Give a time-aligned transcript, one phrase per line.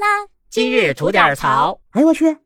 [0.00, 0.06] 啦！
[0.48, 1.78] 今日吐点槽。
[1.90, 2.38] 哎呦我去！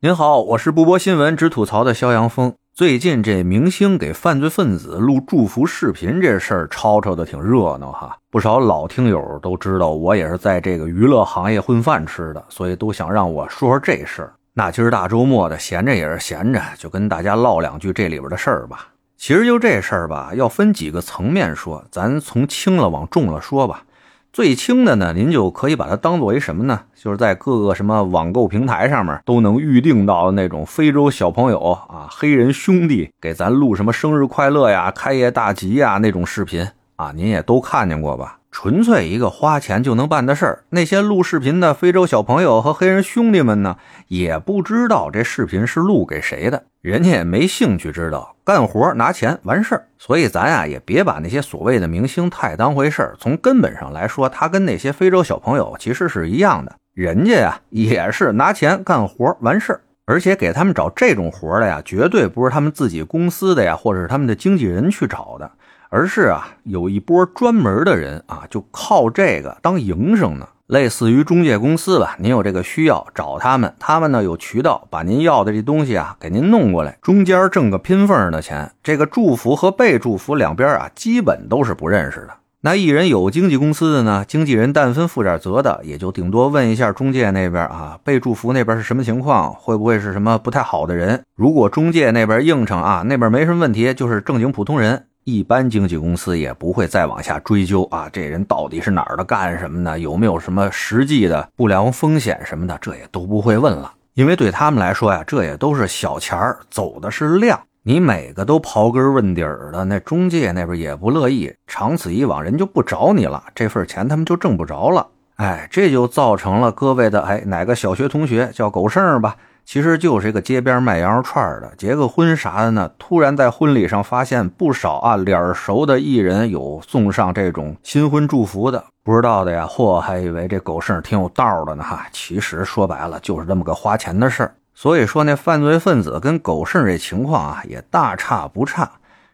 [0.00, 2.54] 您好，我是不播新闻只吐槽的肖阳峰。
[2.72, 14.32] 最近这明星给犯罪分子录祝福视频这事儿吵吵的挺热闹哈，不少老听友都知道我也是在这个娱乐行业混饭吃的，所以都想让我说说这事儿。
[14.54, 18.88] 那今儿大周末的，闲着也是闲着，就跟大家唠两句这里边的事儿吧。
[19.18, 23.84] 其实就这事儿吧，要分几个层面说，咱从轻了往重了说吧。
[24.32, 26.80] 最轻的呢，您就可以把它当做一什么呢？
[26.94, 36.66] 就是在各个什么网购平台上面都能预定到的那种非洲小朋友啊，黑人兄弟给咱录什么生日快乐呀、开业大吉呀那种视频
[36.96, 38.38] 啊，您也都看见过吧？
[38.52, 40.62] 纯粹一个花钱就能办的事儿。
[40.68, 43.76] 那些录视频的非洲小朋友和黑人兄弟们呢，
[44.08, 49.88] 也不知道这视频是录给谁的，人家也没兴趣知道，干活拿钱完事儿。
[49.98, 53.16] 所以咱呀也别把那些所谓的明星太当回事儿。
[53.18, 65.50] 从根本上来说，他跟那些非洲小朋友其实是一样的，人家呀也是拿钱干活完事儿，而且给他们找这种活的呀，绝对不是他们自己公司的呀，或者是他们的经纪人去找的。
[65.94, 72.16] 而是啊，有一波专门的人啊，就靠这个当营生呢，类似于中介公司吧。
[72.18, 78.72] 您有这个需要找他们，他们呢有渠道把您要的这东西啊给您弄过来，中间挣个拼缝的钱。
[78.82, 82.30] 这个祝福和被祝福两边啊，基本都是不认识的。
[82.62, 91.22] 那艺人有经纪公司的呢，经纪人但分负点责的，也就顶多问一下中介那边啊，被祝福那边是什么情况，会不会是什么不太好的人？
[91.36, 95.04] 如果中介那边应承啊，那边没什么问题，就是正经普通人。
[95.24, 107.60] 一般经纪公司也不会再往下追究啊，这人到底是哪儿的，干什么的，有没有什么实际的不良风险什么的，这也都不会问了，因为对他们来说呀，这也都是小钱儿，走的是量。
[107.84, 115.06] 你每个都刨根问底儿的，那中介那边也不乐意，长此以往，人就不找你了，这份钱他们就挣不着了。
[115.36, 119.36] 哎，这就造成了各位的哎，哪个小学同学叫狗剩吧？
[119.64, 122.90] 其实就是一个街边卖羊肉串的，结个婚啥的呢？
[122.98, 132.06] 突然在婚礼上发现不少啊脸熟的艺人有送上这种新婚祝福的，不知道的呀，嚯，还以为这狗剩挺有道的呢哈。
[132.12, 134.54] 其实说白了就是这么个花钱的事儿。
[134.74, 138.90] 所以说那犯罪分子跟狗剩这情况啊也大差不差。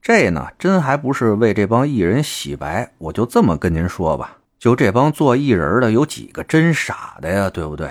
[0.00, 7.90] 这呢真还不是为这帮艺人洗白，我就这么跟您说吧，就这帮做艺人的有几个真傻的呀，对不对？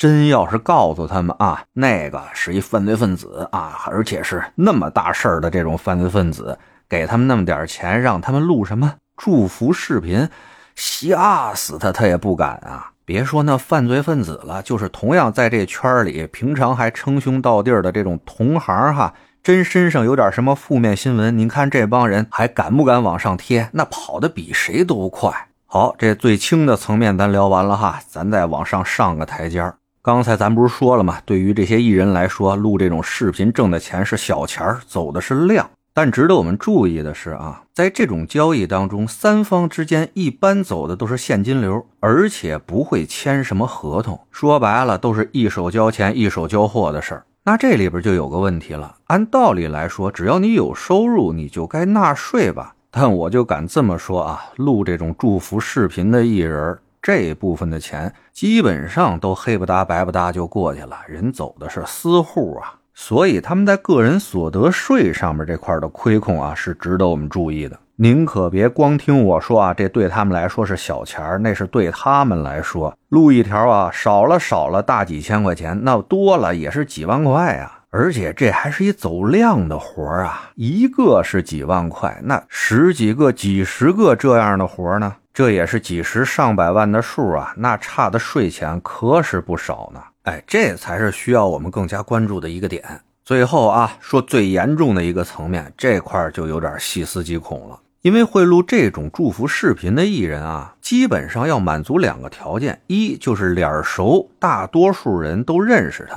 [0.00, 10.26] 真要是告诉他们啊，那个是一犯罪分子啊，而且是那么大事儿的这种犯罪分子，给他们那么点钱，让他们录什么祝福视频，
[10.74, 12.92] 吓死他他也不敢啊！
[13.04, 19.12] 别说那犯罪分子了，就是同样在这圈里，平常还称兄道弟的这种同行哈，
[19.42, 23.68] 真身上有点什么负面新闻，您看这帮人还敢不敢往上贴？
[23.74, 25.30] 那跑的比谁都快。
[25.66, 29.74] 好，这最轻的层面咱聊完了哈，咱再往上上个台阶儿。
[30.02, 31.18] 刚才咱不是说了吗？
[31.26, 35.68] 对于这些艺人来说，录这种视频挣的钱是小钱儿，走的是量。
[35.92, 44.18] 但值得我们注意的是啊，在这种交易当中，三方之间一般走的都是现金流，而且不会签什么合同。
[44.30, 47.26] 说白了，都是一手交钱一手交货的事儿。
[47.44, 48.96] 那这里边就有个问题了。
[49.08, 52.74] 按道理来说，只要你有收入，你就该纳税吧？
[52.90, 56.78] 但我就敢这么说啊，录这种祝福视频的艺人。
[57.02, 67.78] 这部分的钱基本上都黑不搭白不搭就过去了，人走的是私户啊，所以他们在个人所得税上面这块的亏空啊是值得我们注意的。
[67.96, 77.79] 您可别光听我说啊，这对他们来说是小钱那是对他们来说录一条啊少了少了大几千块钱，那多了也是几万块啊。
[77.92, 85.16] 而且这还是一走量的活啊，一个是几万块，那十几个、几十个这样的活呢？
[85.34, 90.00] 这也是几十上百万的数啊，那差的税钱可是不少呢。
[90.22, 92.84] 哎，这才是需要我们更加关注的一个点。
[93.24, 97.80] 最后啊，说最严重的一个层面，这块就有点细思极恐了。
[98.02, 106.16] 因为会录这种祝福视频的艺人啊，基本上要满足两个条件：一就是脸熟，大多数人都认识他；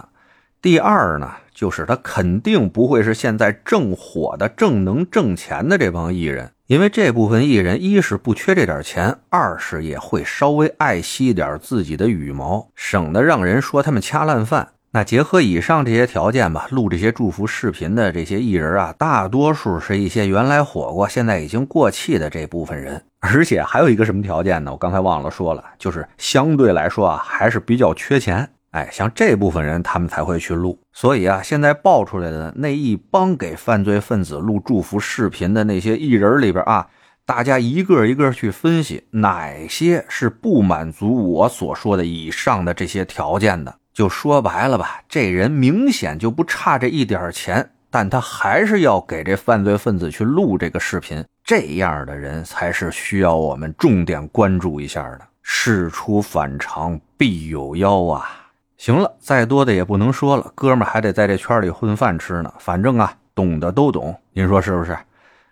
[0.64, 6.52] 第二呢，就是他肯定不会是现在正火的、正能挣钱的这帮艺人。
[6.68, 14.70] 因为这部分艺人，一是不缺这点钱，二是也会稍微爱惜一点自己的羽毛，省得让人说他们掐烂饭。
[14.92, 23.04] 那结合以上这些条件吧，录这些祝福视频的这些艺人啊，大多数是一些原来火过，现在已经过气的这部分人。
[23.20, 24.72] 而且还有一个什么条件呢？
[24.72, 28.50] 我刚才忘了说了，就是相对来说啊，还是比较缺钱。
[28.74, 30.80] 哎，像这部分人，他们才会去录。
[30.92, 36.88] 所以啊，现在爆出来的那一帮给犯罪分子录祝福视频的那些艺人里边啊，
[37.24, 43.76] 大家一个一个去分析哪些是不满足我所说的以上的这些条件的。
[43.94, 51.24] 就说白了吧，这人明显就不差这一点钱，但他还是要给这犯罪分子去录这个视频。
[51.44, 55.22] 这样的人才是需要我们重点关注一下的。
[55.44, 58.40] 事出反常必有妖啊！
[58.78, 62.54] 行了，再多的也不能说了，哥们还得在这圈里混饭吃呢。
[62.60, 64.98] 反正啊，懂的都懂，您说是不是？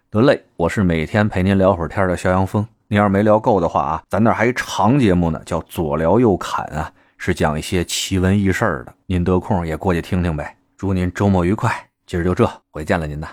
[0.09, 2.67] 得嘞，我是每天陪您聊会儿天的肖阳峰。
[2.87, 8.93] 您要是没聊够的话啊，咱那还一长节目呢，叫左聊右侃啊，是讲一些奇闻异事的。
[9.05, 10.57] 您得空也过去听听呗。
[10.75, 11.73] 祝您周末愉快，
[12.05, 13.29] 今儿就这，回见了您呐。